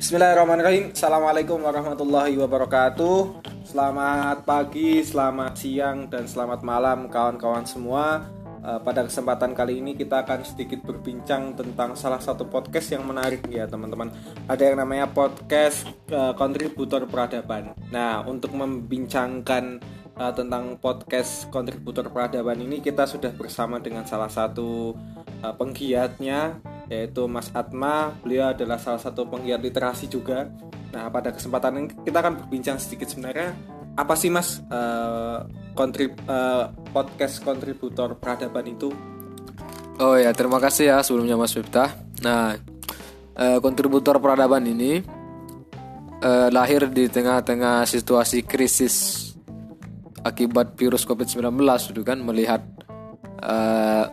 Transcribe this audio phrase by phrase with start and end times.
[0.00, 0.96] Bismillahirrahmanirrahim.
[0.96, 3.44] Assalamualaikum warahmatullahi wabarakatuh.
[3.68, 8.24] Selamat pagi, selamat siang, dan selamat malam kawan-kawan semua.
[8.64, 13.44] Eh, Pada kesempatan kali ini kita akan sedikit berbincang tentang salah satu podcast yang menarik
[13.52, 14.08] ya teman-teman.
[14.48, 17.76] Ada yang namanya podcast eh, kontributor peradaban.
[17.92, 19.84] Nah untuk membincangkan
[20.16, 24.96] eh, tentang podcast kontributor peradaban ini kita sudah bersama dengan salah satu
[25.40, 26.56] penggiatnya
[26.90, 28.18] yaitu Mas Atma.
[28.20, 30.50] Beliau adalah salah satu penggiat literasi juga.
[30.90, 33.54] Nah, pada kesempatan ini kita akan berbincang sedikit sebenarnya
[33.94, 35.38] apa sih Mas eh,
[35.78, 38.90] kontrib eh, podcast kontributor peradaban itu?
[40.02, 41.94] Oh ya, terima kasih ya sebelumnya Mas Miftah.
[42.26, 42.58] Nah,
[43.38, 44.98] eh, kontributor peradaban ini
[46.20, 49.30] eh, lahir di tengah-tengah situasi krisis
[50.26, 51.54] akibat virus COVID-19
[51.94, 52.66] itu kan melihat
[53.40, 54.04] eh,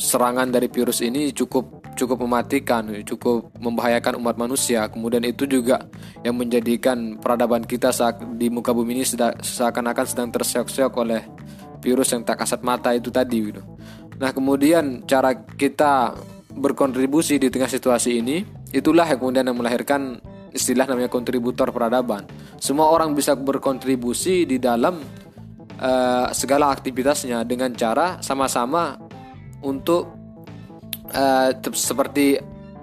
[0.00, 4.86] serangan dari virus ini cukup cukup mematikan, cukup membahayakan umat manusia.
[4.90, 5.84] Kemudian itu juga
[6.22, 9.04] yang menjadikan peradaban kita saat di muka bumi ini
[9.40, 11.22] seakan-akan sedang terseok-seok oleh
[11.80, 13.62] virus yang tak kasat mata itu tadi gitu.
[14.20, 16.12] Nah, kemudian cara kita
[16.52, 20.20] berkontribusi di tengah situasi ini itulah yang kemudian yang melahirkan
[20.52, 22.26] istilah namanya kontributor peradaban.
[22.60, 25.00] Semua orang bisa berkontribusi di dalam
[25.80, 28.98] eh, segala aktivitasnya dengan cara sama-sama
[29.64, 30.19] untuk
[31.58, 32.38] tep- seperti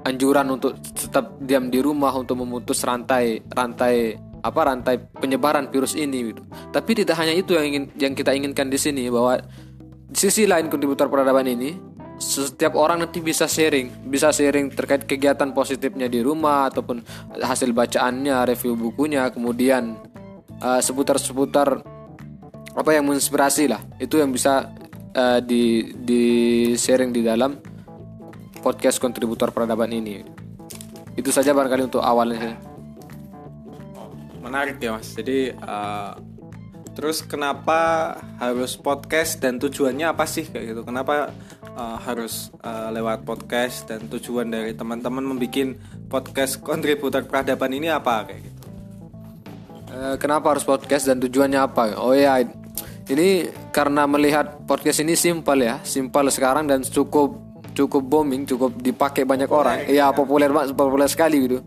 [0.07, 6.31] anjuran untuk tetap diam di rumah untuk memutus rantai rantai apa rantai penyebaran virus ini
[6.31, 6.41] gitu.
[6.71, 9.35] Tapi tidak hanya itu yang ingin yang kita inginkan di sini bahwa
[10.07, 11.75] di sisi lain kontributor peradaban ini
[12.17, 17.05] setiap orang nanti bisa sharing, bisa sharing terkait kegiatan positifnya di rumah ataupun
[17.37, 20.01] hasil bacaannya, review bukunya, kemudian
[20.57, 21.77] eh, seputar-seputar
[22.73, 23.81] apa yang menginspirasi lah.
[24.01, 24.73] Itu yang bisa
[25.13, 26.23] eh, di di
[26.73, 27.53] sharing di dalam
[28.67, 30.27] podcast kontributor peradaban ini.
[31.15, 32.59] Itu saja barangkali untuk awalnya.
[34.43, 35.15] Menarik ya Mas.
[35.15, 36.11] Jadi eh,
[36.91, 38.11] terus kenapa
[38.43, 40.81] harus podcast dan tujuannya apa sih kayak gitu?
[40.83, 41.31] Kenapa
[41.63, 45.79] eh, harus eh, lewat podcast dan tujuan dari teman-teman membuat
[46.11, 48.55] podcast kontributor peradaban ini apa kayak gitu?
[50.19, 51.97] Kenapa harus podcast dan tujuannya apa?
[51.97, 52.43] Oh ya,
[53.07, 57.46] ini karena melihat podcast ini simpel ya, simpel sekarang dan cukup
[57.77, 59.85] cukup booming, cukup dipakai banyak orang.
[59.85, 61.61] Iya populer banget, populer sekali gitu.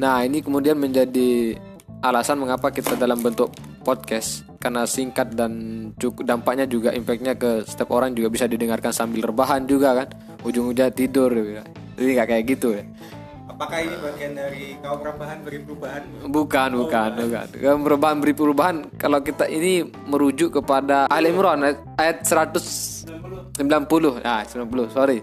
[0.00, 1.60] Nah ini kemudian menjadi
[2.00, 3.52] alasan mengapa kita dalam bentuk
[3.84, 5.52] podcast karena singkat dan
[6.00, 10.08] cukup dampaknya juga impactnya ke setiap orang juga bisa didengarkan sambil rebahan juga kan,
[10.40, 11.28] ujung-ujungnya tidur.
[11.28, 11.60] Gitu.
[12.00, 12.84] Jadi nggak kayak gitu ya.
[13.52, 16.02] Apakah ini bagian dari kaum rebahan beri perubahan?
[16.24, 17.46] Bukan, bukan, bukan.
[17.52, 24.18] Kalau Perubahan beri perubahan kalau kita ini merujuk kepada Al Imran ayat- ayat 190.
[24.24, 25.20] Nah, 90, sorry.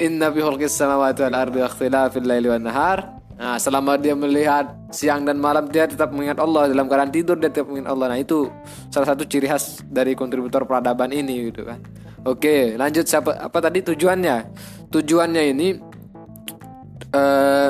[0.00, 3.20] Inna fi khalqis samawati wal ardi ikhtilafil laili wan nahar.
[3.40, 7.48] Nah, selama dia melihat siang dan malam dia tetap mengingat Allah dalam keadaan tidur dia
[7.48, 8.06] tetap mengingat Allah.
[8.12, 8.52] Nah, itu
[8.92, 11.80] salah satu ciri khas dari kontributor peradaban ini gitu kan.
[12.28, 14.36] Oke, lanjut siapa apa tadi tujuannya?
[14.92, 15.68] Tujuannya ini
[17.16, 17.68] eh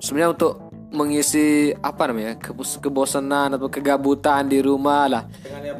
[0.00, 0.52] sebenarnya untuk
[0.92, 5.24] mengisi apa namanya kebos- kebosanan atau kegabutan di rumah lah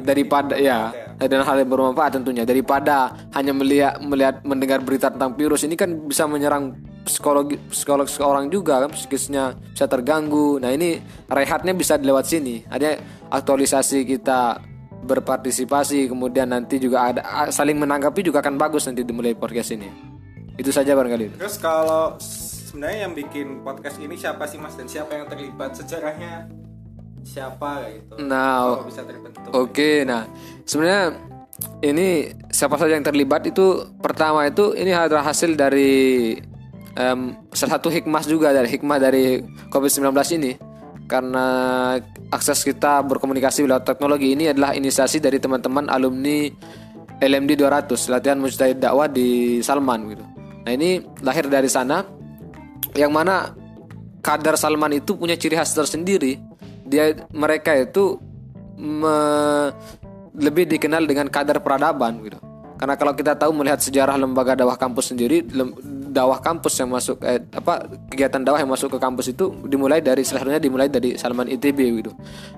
[0.01, 2.43] daripada ya dan hal yang bermanfaat tentunya.
[2.43, 8.47] Daripada hanya melihat melihat mendengar berita tentang virus ini kan bisa menyerang psikologi psikolog seseorang
[8.47, 10.57] juga kan psikisnya bisa terganggu.
[10.57, 10.97] Nah ini
[11.27, 12.63] rehatnya bisa lewat sini.
[12.67, 12.97] Ada
[13.29, 14.59] aktualisasi kita
[15.03, 19.91] berpartisipasi kemudian nanti juga ada saling menanggapi juga akan bagus nanti dimulai podcast ini.
[20.55, 21.41] Itu saja barangkali.
[21.41, 24.77] Terus kalau sebenarnya yang bikin podcast ini siapa sih Mas?
[24.79, 26.62] Dan siapa yang terlibat sejarahnya?
[27.23, 28.13] Siapa gitu?
[28.23, 29.51] Nah, Kalau bisa terbentuk.
[29.55, 30.27] Oke, nah
[30.67, 31.15] sebenarnya
[31.83, 36.35] ini siapa saja yang terlibat itu pertama itu ini adalah hasil dari
[36.97, 37.19] em,
[37.55, 39.39] salah satu hikmah juga dari hikmah dari
[39.71, 40.51] COVID-19 ini
[41.07, 41.45] karena
[42.31, 46.47] akses kita berkomunikasi lewat teknologi ini adalah inisiasi dari teman-teman alumni
[47.19, 50.23] LMD 200 latihan mujtahid dakwah di Salman gitu.
[50.63, 52.03] Nah ini lahir dari sana
[52.95, 53.51] yang mana
[54.23, 56.39] kadar Salman itu punya ciri khas tersendiri.
[56.93, 58.21] Dia mereka itu
[58.77, 59.73] me-
[60.37, 62.37] lebih dikenal dengan kadar peradaban gitu.
[62.77, 65.77] Karena kalau kita tahu melihat sejarah lembaga dakwah kampus sendiri, lem-
[66.13, 70.21] dakwah kampus yang masuk eh, apa kegiatan dakwah yang masuk ke kampus itu dimulai dari
[70.21, 72.11] salah satunya dimulai dari Salman ITB gitu.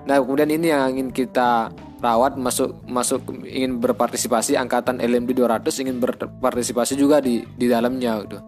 [0.04, 1.72] Nah, kemudian ini yang ingin kita
[2.04, 8.38] rawat masuk masuk ingin berpartisipasi angkatan LMD 200 ingin berpartisipasi juga di di dalamnya gitu.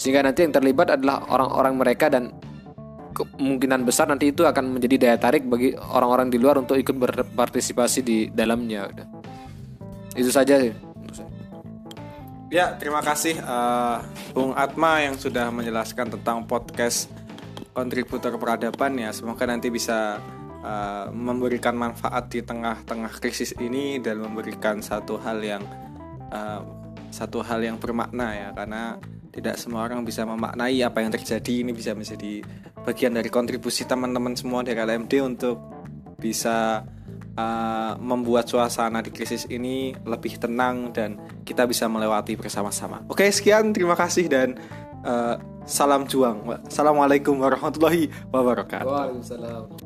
[0.00, 2.32] Sehingga nanti yang terlibat adalah orang-orang mereka dan
[3.16, 8.00] kemungkinan besar nanti itu akan menjadi daya tarik bagi orang-orang di luar untuk ikut berpartisipasi
[8.04, 8.92] di dalamnya.
[10.12, 10.72] Itu saja sih.
[12.52, 13.96] Ya, terima kasih eh,
[14.36, 17.10] Bung Atma yang sudah menjelaskan tentang podcast
[17.76, 20.16] kontributor peradaban ya semoga nanti bisa
[20.64, 25.60] uh, memberikan manfaat di tengah-tengah krisis ini dan memberikan satu hal yang
[26.32, 26.64] uh,
[27.12, 28.96] satu hal yang bermakna ya karena
[29.36, 32.40] tidak semua orang bisa memaknai apa yang terjadi ini bisa menjadi
[32.88, 35.60] bagian dari kontribusi teman-teman semua dari LMD untuk
[36.16, 36.88] bisa
[37.36, 43.04] uh, membuat suasana di krisis ini lebih tenang dan kita bisa melewati bersama-sama.
[43.12, 44.56] Oke, sekian terima kasih dan
[45.04, 45.36] uh,
[45.68, 46.40] salam juang.
[46.64, 48.88] Assalamualaikum warahmatullahi wabarakatuh.
[48.88, 49.85] Waalaikumsalam.